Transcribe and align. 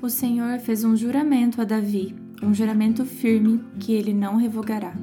O 0.00 0.08
Senhor 0.08 0.60
fez 0.60 0.84
um 0.84 0.96
juramento 0.96 1.60
a 1.60 1.64
Davi, 1.64 2.14
um 2.40 2.54
juramento 2.54 3.04
firme 3.04 3.64
que 3.80 3.92
ele 3.92 4.14
não 4.14 4.36
revogará. 4.36 4.94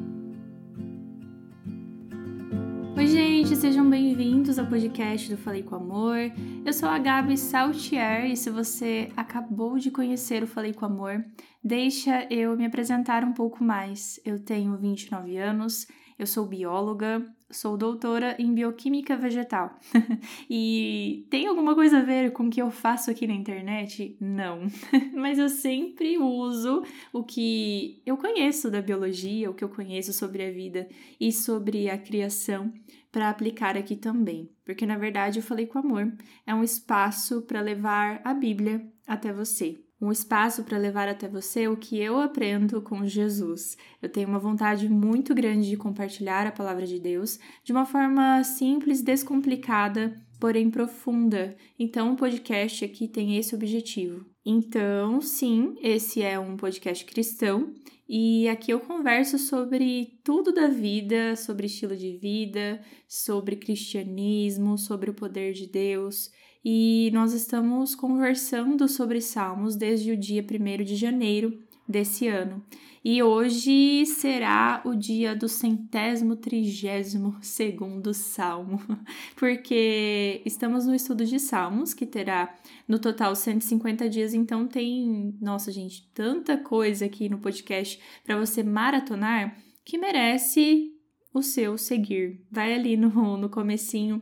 Oi, 2.96 3.06
gente, 3.06 3.58
sejam 3.58 3.90
bem-vindos 3.90 4.58
ao 4.58 4.66
podcast 4.66 5.30
do 5.30 5.36
Falei 5.36 5.64
com 5.64 5.76
Amor. 5.76 6.32
Eu 6.66 6.72
sou 6.72 6.88
a 6.88 6.98
Gabi 6.98 7.38
Saltier 7.38 8.32
e 8.32 8.38
se 8.38 8.50
você 8.50 9.10
acabou 9.18 9.78
de 9.78 9.92
conhecer 9.92 10.42
o 10.42 10.48
Falei 10.48 10.74
com 10.74 10.86
Amor, 10.86 11.26
deixa 11.62 12.26
eu 12.32 12.56
me 12.56 12.66
apresentar 12.66 13.26
um 13.26 13.34
pouco 13.34 13.62
mais. 13.66 14.18
Eu 14.24 14.40
tenho 14.40 14.78
29 14.78 15.36
anos, 15.36 15.88
eu 16.18 16.26
sou 16.26 16.48
bióloga, 16.48 17.22
sou 17.50 17.78
doutora 17.78 18.36
em 18.40 18.54
bioquímica 18.54 19.16
vegetal. 19.16 19.78
e 20.50 21.26
tem 21.30 21.48
alguma 21.48 21.76
coisa 21.76 22.00
a 22.00 22.02
ver 22.02 22.32
com 22.32 22.48
o 22.48 22.50
que 22.50 22.62
eu 22.62 22.72
faço 22.72 23.12
aqui 23.12 23.28
na 23.28 23.34
internet? 23.34 24.18
Não. 24.20 24.68
Mas 25.14 25.38
eu 25.38 25.50
sempre 25.50 26.18
uso 26.18 26.84
o 27.14 27.24
que 27.24 28.02
eu 28.06 28.18
conheço 28.18 28.70
da 28.72 28.82
biologia, 28.82 29.50
o 29.50 29.54
que 29.54 29.64
eu 29.64 29.70
conheço 29.70 30.12
sobre 30.12 30.44
a 30.44 30.52
vida 30.52 30.88
e 31.20 31.32
sobre 31.32 31.90
a 31.90 31.98
criação 31.98 32.74
para 33.12 33.30
aplicar 33.30 33.78
aqui 33.78 33.96
também. 33.96 34.50
Porque 34.66 34.86
na 34.86 34.98
verdade 34.98 35.40
eu 35.40 35.44
falei 35.44 35.68
com 35.68 35.80
amor, 35.80 36.12
é 36.46 36.54
um 36.54 36.64
espaço 36.64 37.42
para 37.44 37.62
levar 37.62 38.20
a 38.24 38.34
Bíblia 38.34 38.86
até 39.08 39.32
você 39.32 39.85
um 40.02 40.12
espaço 40.12 40.64
para 40.64 40.78
levar 40.78 41.08
até 41.08 41.28
você 41.28 41.68
o 41.68 41.78
que 41.78 41.98
eu 41.98 42.20
aprendo 42.20 42.82
com 42.82 43.06
Jesus. 43.06 43.78
Eu 44.02 44.10
tenho 44.10 44.28
uma 44.28 44.40
vontade 44.40 44.90
muito 44.90 45.34
grande 45.34 45.70
de 45.70 45.78
compartilhar 45.78 46.46
a 46.46 46.52
palavra 46.52 46.86
de 46.86 47.00
Deus 47.00 47.40
de 47.64 47.72
uma 47.72 47.86
forma 47.86 48.44
simples, 48.44 49.02
descomplicada, 49.02 50.22
porém 50.40 50.70
profunda. 50.70 51.56
Então, 51.80 52.14
o 52.14 52.16
podcast 52.18 52.84
aqui 52.84 53.08
tem 53.08 53.38
esse 53.38 53.56
objetivo. 53.56 54.26
Então, 54.46 55.22
sim, 55.22 55.76
esse 55.82 56.22
é 56.22 56.38
um 56.38 56.58
podcast 56.58 57.04
cristão 57.06 57.74
e 58.08 58.48
aqui 58.48 58.72
eu 58.72 58.80
converso 58.80 59.40
sobre 59.40 60.20
tudo 60.24 60.54
da 60.54 60.68
vida, 60.68 61.36
sobre 61.36 61.66
estilo 61.66 61.96
de 61.96 62.18
vida, 62.18 62.80
sobre 63.08 63.56
cristianismo, 63.56 64.78
sobre 64.78 65.10
o 65.10 65.14
poder 65.16 65.54
de 65.54 65.66
Deus 65.66 66.30
e 66.68 67.12
nós 67.14 67.32
estamos 67.32 67.94
conversando 67.94 68.88
sobre 68.88 69.22
Salmos 69.22 69.76
desde 69.76 70.12
o 70.12 70.18
dia 70.18 70.44
1 70.44 70.84
de 70.84 70.96
janeiro 70.96 71.60
desse 71.88 72.28
ano. 72.28 72.66
E 73.04 73.22
hoje 73.22 74.04
será 74.08 74.82
o 74.84 74.96
dia 74.96 75.36
do 75.36 75.48
centésimo 75.48 76.36
trigésimo 76.36 77.38
segundo 77.40 78.16
salmo, 78.16 78.82
porque 79.38 80.42
estamos 80.44 80.88
no 80.88 80.96
estudo 80.96 81.24
de 81.24 81.40
salmos, 81.40 81.94
que 81.94 82.08
terá 82.08 82.58
no 82.88 82.98
total 82.98 83.36
150 83.36 84.10
dias, 84.10 84.34
então 84.34 84.66
tem, 84.66 85.38
nossa 85.40 85.72
gente, 85.72 86.10
tanta 86.16 86.58
coisa 86.58 87.06
aqui 87.06 87.30
no 87.30 87.38
podcast 87.38 88.00
para 88.24 88.40
você 88.40 88.64
maratonar 88.64 89.56
que 89.86 90.00
merece 90.00 90.92
o 91.32 91.44
seu 91.44 91.78
seguir. 91.78 92.44
Vai 92.50 92.74
ali 92.74 92.98
no, 92.98 93.38
no 93.38 93.50
comecinho 93.50 94.20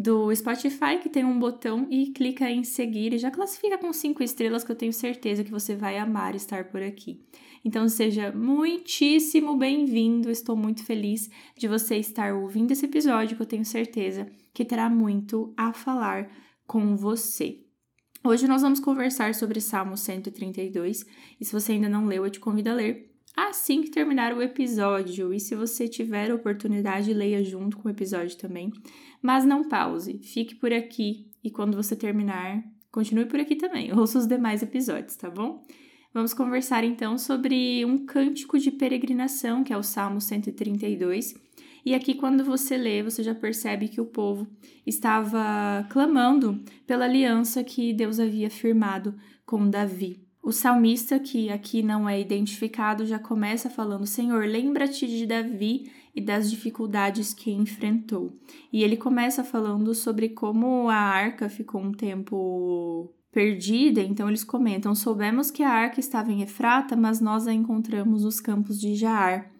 do 0.00 0.34
Spotify, 0.34 0.98
que 1.02 1.10
tem 1.10 1.26
um 1.26 1.38
botão, 1.38 1.86
e 1.90 2.06
clica 2.06 2.48
em 2.48 2.64
seguir 2.64 3.12
e 3.12 3.18
já 3.18 3.30
classifica 3.30 3.76
com 3.76 3.92
cinco 3.92 4.22
estrelas, 4.22 4.64
que 4.64 4.72
eu 4.72 4.76
tenho 4.76 4.94
certeza 4.94 5.44
que 5.44 5.50
você 5.50 5.76
vai 5.76 5.98
amar 5.98 6.34
estar 6.34 6.64
por 6.64 6.82
aqui. 6.82 7.22
Então 7.62 7.86
seja 7.86 8.32
muitíssimo 8.32 9.58
bem-vindo, 9.58 10.30
estou 10.30 10.56
muito 10.56 10.82
feliz 10.84 11.28
de 11.54 11.68
você 11.68 11.96
estar 11.96 12.32
ouvindo 12.32 12.70
esse 12.70 12.86
episódio, 12.86 13.36
que 13.36 13.42
eu 13.42 13.46
tenho 13.46 13.64
certeza 13.64 14.26
que 14.54 14.64
terá 14.64 14.88
muito 14.88 15.52
a 15.54 15.70
falar 15.74 16.30
com 16.66 16.96
você. 16.96 17.58
Hoje 18.24 18.48
nós 18.48 18.62
vamos 18.62 18.80
conversar 18.80 19.34
sobre 19.34 19.60
Salmo 19.60 19.98
132, 19.98 21.04
e 21.38 21.44
se 21.44 21.52
você 21.52 21.72
ainda 21.72 21.90
não 21.90 22.06
leu, 22.06 22.24
eu 22.24 22.30
te 22.30 22.40
convido 22.40 22.70
a 22.70 22.74
ler 22.74 23.09
assim 23.48 23.82
que 23.82 23.90
terminar 23.90 24.34
o 24.34 24.42
episódio. 24.42 25.32
E 25.32 25.40
se 25.40 25.54
você 25.54 25.88
tiver 25.88 26.32
oportunidade, 26.32 27.14
leia 27.14 27.42
junto 27.42 27.78
com 27.78 27.88
o 27.88 27.90
episódio 27.90 28.36
também. 28.36 28.72
Mas 29.22 29.44
não 29.44 29.68
pause, 29.68 30.18
fique 30.22 30.54
por 30.54 30.72
aqui 30.72 31.30
e 31.42 31.50
quando 31.50 31.76
você 31.76 31.96
terminar, 31.96 32.62
continue 32.90 33.26
por 33.26 33.40
aqui 33.40 33.56
também. 33.56 33.92
Ouça 33.96 34.18
os 34.18 34.26
demais 34.26 34.62
episódios, 34.62 35.16
tá 35.16 35.30
bom? 35.30 35.64
Vamos 36.12 36.34
conversar 36.34 36.82
então 36.82 37.16
sobre 37.16 37.84
um 37.84 38.04
cântico 38.04 38.58
de 38.58 38.70
peregrinação, 38.70 39.62
que 39.62 39.72
é 39.72 39.76
o 39.76 39.82
Salmo 39.82 40.20
132. 40.20 41.34
E 41.84 41.94
aqui, 41.94 42.14
quando 42.14 42.44
você 42.44 42.76
lê, 42.76 43.02
você 43.02 43.22
já 43.22 43.34
percebe 43.34 43.88
que 43.88 44.00
o 44.00 44.06
povo 44.06 44.46
estava 44.86 45.86
clamando 45.88 46.62
pela 46.86 47.04
aliança 47.04 47.62
que 47.64 47.92
Deus 47.92 48.18
havia 48.18 48.50
firmado 48.50 49.14
com 49.46 49.70
Davi. 49.70 50.29
O 50.42 50.52
salmista, 50.52 51.18
que 51.18 51.50
aqui 51.50 51.82
não 51.82 52.08
é 52.08 52.18
identificado, 52.18 53.04
já 53.04 53.18
começa 53.18 53.68
falando: 53.68 54.06
Senhor, 54.06 54.46
lembra-te 54.46 55.06
de 55.06 55.26
Davi 55.26 55.90
e 56.14 56.20
das 56.20 56.50
dificuldades 56.50 57.34
que 57.34 57.50
enfrentou. 57.50 58.32
E 58.72 58.82
ele 58.82 58.96
começa 58.96 59.44
falando 59.44 59.94
sobre 59.94 60.30
como 60.30 60.88
a 60.88 60.96
arca 60.96 61.48
ficou 61.48 61.80
um 61.80 61.92
tempo 61.92 63.12
perdida, 63.30 64.00
então 64.00 64.28
eles 64.28 64.42
comentam: 64.42 64.94
Soubemos 64.94 65.50
que 65.50 65.62
a 65.62 65.70
arca 65.70 66.00
estava 66.00 66.32
em 66.32 66.42
Efrata, 66.42 66.96
mas 66.96 67.20
nós 67.20 67.46
a 67.46 67.52
encontramos 67.52 68.24
nos 68.24 68.40
campos 68.40 68.80
de 68.80 68.94
Jaar. 68.94 69.50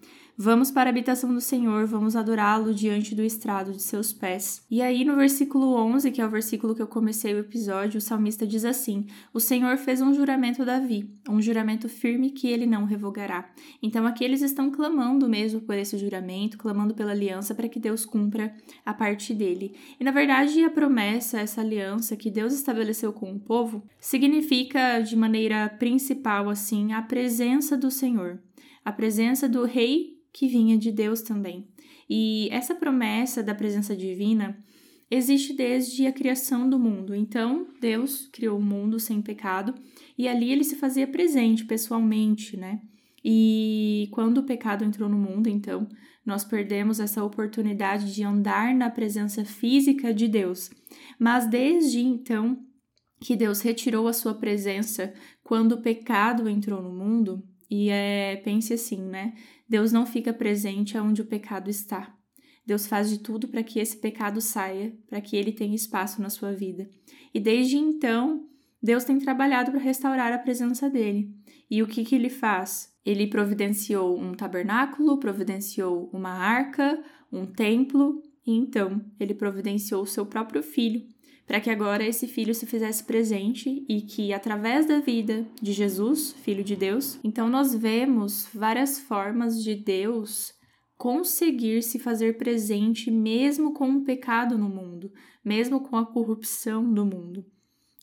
Vamos 0.43 0.71
para 0.71 0.89
a 0.89 0.93
habitação 0.93 1.34
do 1.34 1.41
Senhor, 1.43 1.84
vamos 1.84 2.17
adorá-lo 2.17 2.73
diante 2.73 3.15
do 3.15 3.23
estrado 3.23 3.73
de 3.73 3.83
seus 3.83 4.11
pés. 4.11 4.65
E 4.71 4.81
aí, 4.81 5.05
no 5.05 5.15
versículo 5.15 5.75
11, 5.75 6.11
que 6.11 6.19
é 6.19 6.25
o 6.25 6.31
versículo 6.31 6.75
que 6.75 6.81
eu 6.81 6.87
comecei 6.87 7.34
o 7.34 7.41
episódio, 7.41 7.99
o 7.99 8.01
salmista 8.01 8.47
diz 8.47 8.65
assim: 8.65 9.05
O 9.34 9.39
Senhor 9.39 9.77
fez 9.77 10.01
um 10.01 10.15
juramento 10.15 10.62
a 10.62 10.65
Davi, 10.65 11.15
um 11.28 11.43
juramento 11.43 11.91
firme 11.91 12.31
que 12.31 12.49
ele 12.49 12.65
não 12.65 12.87
revogará. 12.87 13.53
Então, 13.83 14.06
aqui 14.06 14.25
eles 14.25 14.41
estão 14.41 14.71
clamando 14.71 15.28
mesmo 15.28 15.61
por 15.61 15.75
esse 15.75 15.99
juramento, 15.99 16.57
clamando 16.57 16.95
pela 16.95 17.11
aliança 17.11 17.55
para 17.55 17.69
que 17.69 17.78
Deus 17.78 18.07
cumpra 18.07 18.57
a 18.83 18.95
parte 18.95 19.34
dele. 19.34 19.75
E 20.01 20.05
na 20.05 20.11
verdade, 20.11 20.65
a 20.65 20.71
promessa, 20.71 21.39
essa 21.39 21.61
aliança 21.61 22.17
que 22.17 22.31
Deus 22.31 22.55
estabeleceu 22.55 23.12
com 23.12 23.31
o 23.31 23.39
povo, 23.39 23.84
significa 24.01 25.01
de 25.01 25.15
maneira 25.17 25.69
principal, 25.69 26.49
assim, 26.49 26.95
a 26.95 27.03
presença 27.03 27.77
do 27.77 27.91
Senhor, 27.91 28.41
a 28.83 28.91
presença 28.91 29.47
do 29.47 29.67
Rei 29.67 30.19
que 30.32 30.46
vinha 30.48 30.76
de 30.78 30.91
Deus 30.91 31.22
também. 31.22 31.68
E 32.08 32.48
essa 32.50 32.74
promessa 32.74 33.42
da 33.42 33.54
presença 33.54 33.96
divina 33.96 34.58
existe 35.10 35.52
desde 35.52 36.06
a 36.06 36.12
criação 36.12 36.68
do 36.68 36.78
mundo. 36.78 37.14
Então, 37.14 37.66
Deus 37.80 38.28
criou 38.32 38.58
o 38.58 38.62
mundo 38.62 38.98
sem 39.00 39.20
pecado 39.20 39.74
e 40.16 40.28
ali 40.28 40.50
ele 40.52 40.64
se 40.64 40.76
fazia 40.76 41.06
presente 41.06 41.64
pessoalmente, 41.64 42.56
né? 42.56 42.80
E 43.24 44.08
quando 44.12 44.38
o 44.38 44.44
pecado 44.44 44.84
entrou 44.84 45.08
no 45.08 45.18
mundo, 45.18 45.48
então, 45.48 45.86
nós 46.24 46.44
perdemos 46.44 47.00
essa 47.00 47.22
oportunidade 47.22 48.14
de 48.14 48.22
andar 48.22 48.74
na 48.74 48.88
presença 48.88 49.44
física 49.44 50.14
de 50.14 50.28
Deus. 50.28 50.70
Mas 51.18 51.47
desde 51.48 52.00
então 52.00 52.58
que 53.20 53.36
Deus 53.36 53.60
retirou 53.60 54.08
a 54.08 54.12
sua 54.12 54.34
presença 54.34 55.12
quando 55.42 55.72
o 55.72 55.82
pecado 55.82 56.48
entrou 56.48 56.82
no 56.82 56.91
mundo, 56.91 57.42
e 57.70 57.88
é, 57.88 58.36
pense 58.36 58.72
assim, 58.72 59.00
né? 59.00 59.34
Deus 59.70 59.92
não 59.92 60.04
fica 60.04 60.32
presente 60.32 60.98
onde 60.98 61.22
o 61.22 61.25
pecado 61.25 61.70
está. 61.70 62.12
Deus 62.66 62.88
faz 62.88 63.08
de 63.08 63.19
tudo 63.19 63.47
para 63.47 63.62
que 63.62 63.78
esse 63.78 63.97
pecado 63.97 64.41
saia, 64.41 64.92
para 65.08 65.20
que 65.20 65.36
ele 65.36 65.53
tenha 65.53 65.76
espaço 65.76 66.20
na 66.20 66.28
sua 66.28 66.53
vida. 66.53 66.91
E 67.32 67.38
desde 67.38 67.76
então, 67.76 68.48
Deus 68.82 69.04
tem 69.04 69.16
trabalhado 69.20 69.70
para 69.70 69.78
restaurar 69.78 70.32
a 70.32 70.38
presença 70.38 70.91
dele. 70.91 71.32
E 71.70 71.84
o 71.84 71.86
que, 71.86 72.04
que 72.04 72.16
ele 72.16 72.28
faz? 72.28 72.92
Ele 73.06 73.28
providenciou 73.28 74.19
um 74.19 74.34
tabernáculo, 74.34 75.20
providenciou 75.20 76.10
uma 76.12 76.30
arca, 76.30 77.00
um 77.32 77.47
templo, 77.47 78.20
e 78.44 78.53
então 78.53 79.00
ele 79.20 79.34
providenciou 79.34 80.03
o 80.03 80.06
seu 80.06 80.26
próprio 80.26 80.64
filho 80.64 81.06
para 81.50 81.61
que 81.61 81.69
agora 81.69 82.06
esse 82.06 82.28
filho 82.28 82.55
se 82.55 82.65
fizesse 82.65 83.03
presente 83.03 83.84
e 83.88 84.03
que 84.03 84.33
através 84.33 84.86
da 84.86 85.01
vida 85.01 85.45
de 85.60 85.72
Jesus, 85.72 86.33
filho 86.45 86.63
de 86.63 86.77
Deus, 86.77 87.19
então 87.24 87.48
nós 87.48 87.74
vemos 87.74 88.48
várias 88.54 89.01
formas 89.01 89.60
de 89.60 89.74
Deus 89.74 90.54
conseguir 90.97 91.83
se 91.83 91.98
fazer 91.98 92.39
presente 92.39 93.10
mesmo 93.10 93.74
com 93.74 93.91
o 93.91 94.04
pecado 94.04 94.57
no 94.57 94.69
mundo, 94.69 95.10
mesmo 95.45 95.80
com 95.80 95.97
a 95.97 96.07
corrupção 96.07 96.89
do 96.95 97.04
mundo. 97.04 97.45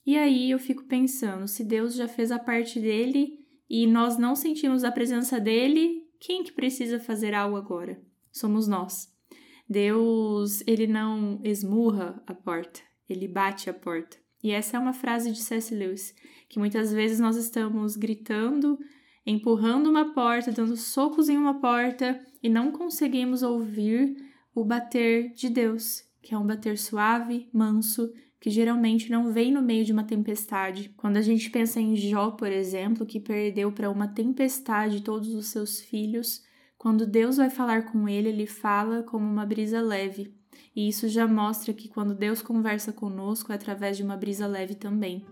E 0.05 0.17
aí 0.17 0.51
eu 0.51 0.59
fico 0.59 0.83
pensando, 0.83 1.47
se 1.47 1.63
Deus 1.63 1.95
já 1.95 2.09
fez 2.09 2.33
a 2.33 2.39
parte 2.39 2.81
dele 2.81 3.29
e 3.69 3.87
nós 3.87 4.17
não 4.17 4.35
sentimos 4.35 4.83
a 4.83 4.91
presença 4.91 5.39
dele, 5.39 6.03
quem 6.19 6.43
que 6.43 6.51
precisa 6.51 6.99
fazer 6.99 7.33
algo 7.33 7.55
agora? 7.55 7.97
Somos 8.29 8.67
nós. 8.67 9.07
Deus, 9.69 10.61
ele 10.67 10.85
não 10.85 11.39
esmurra 11.45 12.21
a 12.27 12.33
porta 12.33 12.85
ele 13.09 13.27
bate 13.27 13.69
a 13.69 13.73
porta. 13.73 14.17
E 14.43 14.51
essa 14.51 14.77
é 14.77 14.79
uma 14.79 14.93
frase 14.93 15.31
de 15.31 15.39
C.S. 15.39 15.73
Lewis, 15.73 16.13
que 16.47 16.59
muitas 16.59 16.91
vezes 16.91 17.19
nós 17.19 17.35
estamos 17.35 17.95
gritando, 17.95 18.77
empurrando 19.25 19.89
uma 19.89 20.13
porta, 20.13 20.51
dando 20.51 20.77
socos 20.77 21.27
em 21.27 21.37
uma 21.37 21.59
porta 21.59 22.19
e 22.41 22.49
não 22.49 22.71
conseguimos 22.71 23.43
ouvir 23.43 24.15
o 24.53 24.63
bater 24.63 25.33
de 25.33 25.49
Deus, 25.49 26.03
que 26.21 26.33
é 26.33 26.37
um 26.37 26.45
bater 26.45 26.77
suave, 26.77 27.49
manso, 27.51 28.11
que 28.39 28.49
geralmente 28.49 29.09
não 29.09 29.31
vem 29.31 29.51
no 29.51 29.61
meio 29.61 29.83
de 29.83 29.91
uma 29.91 30.03
tempestade. 30.03 30.93
Quando 30.95 31.17
a 31.17 31.21
gente 31.21 31.49
pensa 31.49 31.79
em 31.79 31.95
Jó, 31.95 32.31
por 32.31 32.51
exemplo, 32.51 33.05
que 33.05 33.19
perdeu 33.19 33.71
para 33.71 33.89
uma 33.89 34.07
tempestade 34.07 35.01
todos 35.01 35.33
os 35.33 35.47
seus 35.47 35.81
filhos, 35.81 36.43
quando 36.77 37.07
Deus 37.07 37.37
vai 37.37 37.49
falar 37.49 37.91
com 37.91 38.07
ele, 38.07 38.29
ele 38.29 38.45
fala 38.45 39.01
como 39.03 39.25
uma 39.25 39.45
brisa 39.45 39.81
leve. 39.81 40.33
E 40.77 40.87
isso 40.87 41.07
já 41.07 41.27
mostra 41.27 41.73
que 41.73 41.89
quando 41.89 42.13
Deus 42.13 42.39
conversa 42.39 42.93
conosco 42.93 43.51
é 43.51 43.55
através 43.55 43.97
de 43.97 44.03
uma 44.03 44.15
brisa 44.15 44.45
leve 44.45 44.75
também. 44.75 45.25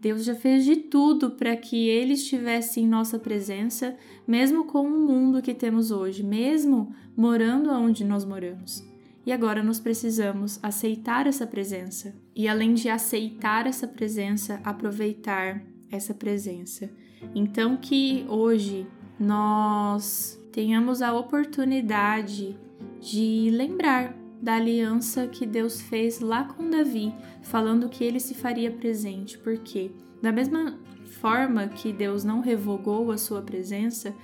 Deus 0.00 0.24
já 0.24 0.34
fez 0.34 0.64
de 0.64 0.74
tudo 0.74 1.30
para 1.30 1.56
que 1.56 1.88
ele 1.88 2.14
estivesse 2.14 2.80
em 2.80 2.88
nossa 2.88 3.16
presença, 3.16 3.96
mesmo 4.26 4.64
com 4.64 4.82
o 4.84 5.06
mundo 5.06 5.40
que 5.40 5.54
temos 5.54 5.92
hoje, 5.92 6.24
mesmo 6.24 6.92
morando 7.16 7.70
onde 7.70 8.02
nós 8.02 8.24
moramos. 8.24 8.84
E 9.24 9.30
agora 9.30 9.62
nós 9.62 9.78
precisamos 9.78 10.58
aceitar 10.60 11.28
essa 11.28 11.46
presença. 11.46 12.12
E 12.34 12.48
além 12.48 12.74
de 12.74 12.88
aceitar 12.88 13.68
essa 13.68 13.86
presença, 13.86 14.60
aproveitar 14.64 15.62
essa 15.88 16.12
presença. 16.12 16.90
Então 17.32 17.76
que 17.76 18.24
hoje 18.28 18.88
nós 19.20 20.36
tenhamos 20.50 21.00
a 21.00 21.12
oportunidade 21.14 22.58
de 23.00 23.50
lembrar 23.52 24.18
da 24.40 24.56
aliança 24.56 25.26
que 25.26 25.46
Deus 25.46 25.80
fez 25.80 26.20
lá 26.20 26.44
com 26.44 26.70
Davi, 26.70 27.14
falando 27.42 27.88
que 27.88 28.02
ele 28.02 28.18
se 28.18 28.34
faria 28.34 28.70
presente, 28.70 29.38
porque 29.38 29.90
da 30.22 30.32
mesma 30.32 30.78
forma 31.04 31.68
que 31.68 31.92
Deus 31.92 32.24
não 32.24 32.40
revogou 32.40 33.10
a 33.10 33.18
sua 33.18 33.42
presença, 33.42 34.14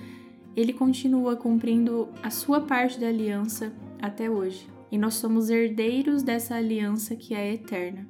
ele 0.55 0.73
continua 0.73 1.35
cumprindo 1.35 2.09
a 2.23 2.29
sua 2.29 2.61
parte 2.61 2.99
da 2.99 3.07
aliança 3.07 3.71
até 4.01 4.29
hoje. 4.29 4.67
E 4.91 4.97
nós 4.97 5.15
somos 5.15 5.49
herdeiros 5.49 6.23
dessa 6.23 6.55
aliança 6.55 7.15
que 7.15 7.35
é 7.35 7.53
eterna. 7.53 8.07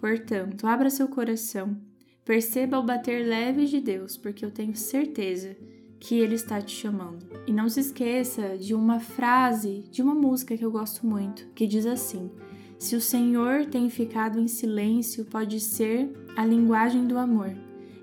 Portanto, 0.00 0.66
abra 0.66 0.90
seu 0.90 1.06
coração, 1.06 1.76
perceba 2.24 2.78
o 2.78 2.82
bater 2.82 3.26
leve 3.26 3.66
de 3.66 3.80
Deus, 3.80 4.16
porque 4.16 4.44
eu 4.44 4.50
tenho 4.50 4.74
certeza 4.74 5.56
que 6.04 6.16
Ele 6.16 6.34
está 6.34 6.60
te 6.60 6.76
chamando. 6.76 7.24
E 7.46 7.52
não 7.52 7.66
se 7.66 7.80
esqueça 7.80 8.58
de 8.58 8.74
uma 8.74 9.00
frase 9.00 9.86
de 9.90 10.02
uma 10.02 10.14
música 10.14 10.56
que 10.56 10.64
eu 10.64 10.70
gosto 10.70 11.06
muito, 11.06 11.46
que 11.54 11.66
diz 11.66 11.86
assim: 11.86 12.30
Se 12.78 12.94
o 12.94 13.00
Senhor 13.00 13.64
tem 13.66 13.88
ficado 13.88 14.38
em 14.38 14.46
silêncio, 14.46 15.24
pode 15.24 15.58
ser 15.60 16.12
a 16.36 16.44
linguagem 16.44 17.06
do 17.06 17.16
amor. 17.16 17.56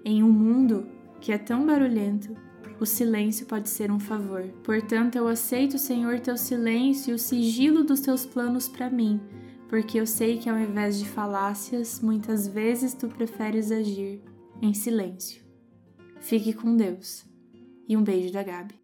Em 0.03 0.23
um 0.23 0.31
mundo 0.31 0.87
que 1.19 1.31
é 1.31 1.37
tão 1.37 1.63
barulhento, 1.63 2.35
o 2.79 2.87
silêncio 2.87 3.45
pode 3.45 3.69
ser 3.69 3.91
um 3.91 3.99
favor. 3.99 4.47
Portanto, 4.63 5.15
eu 5.15 5.27
aceito, 5.27 5.77
Senhor, 5.77 6.19
teu 6.19 6.35
silêncio 6.35 7.11
e 7.11 7.13
o 7.13 7.19
sigilo 7.19 7.83
dos 7.83 7.99
teus 7.99 8.25
planos 8.25 8.67
para 8.67 8.89
mim, 8.89 9.21
porque 9.69 9.99
eu 9.99 10.07
sei 10.07 10.39
que 10.39 10.49
ao 10.49 10.57
invés 10.57 10.97
de 10.97 11.07
falácias, 11.07 11.99
muitas 12.01 12.47
vezes 12.47 12.95
tu 12.95 13.07
preferes 13.07 13.71
agir 13.71 14.23
em 14.59 14.73
silêncio. 14.73 15.43
Fique 16.19 16.51
com 16.51 16.75
Deus 16.75 17.29
e 17.91 17.97
um 17.97 18.03
beijo 18.05 18.31
da 18.31 18.41
Gabi. 18.41 18.80